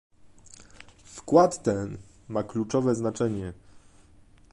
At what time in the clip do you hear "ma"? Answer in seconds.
2.27-2.43